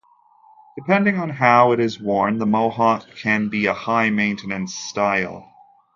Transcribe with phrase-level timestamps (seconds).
[0.75, 5.53] Depending on how it is worn, the mohawk can be a high-maintenance style.